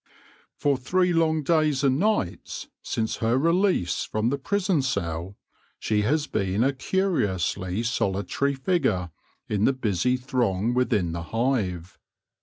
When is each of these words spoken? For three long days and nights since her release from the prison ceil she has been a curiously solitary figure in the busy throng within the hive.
For 0.55 0.77
three 0.77 1.13
long 1.13 1.43
days 1.43 1.83
and 1.83 1.99
nights 1.99 2.67
since 2.81 3.17
her 3.17 3.37
release 3.37 4.03
from 4.03 4.31
the 4.31 4.39
prison 4.39 4.79
ceil 4.79 5.35
she 5.77 6.01
has 6.01 6.25
been 6.25 6.63
a 6.63 6.73
curiously 6.73 7.83
solitary 7.83 8.55
figure 8.55 9.11
in 9.47 9.65
the 9.65 9.73
busy 9.73 10.17
throng 10.17 10.73
within 10.73 11.11
the 11.11 11.21
hive. 11.35 11.99